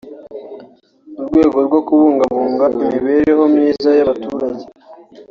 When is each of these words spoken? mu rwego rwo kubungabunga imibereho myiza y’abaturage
mu 1.15 1.21
rwego 1.27 1.57
rwo 1.67 1.79
kubungabunga 1.87 2.65
imibereho 2.75 3.43
myiza 3.53 3.89
y’abaturage 3.97 4.65